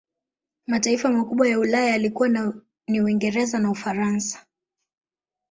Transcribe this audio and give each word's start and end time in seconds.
Mataifa 0.67 1.09
makubwa 1.09 1.47
ya 1.49 1.59
Ulaya 1.59 1.89
yalikuwa 1.89 2.29
ni 2.87 3.01
Uingereza 3.01 3.59
na 3.59 3.71
Ufaransa 3.71 4.45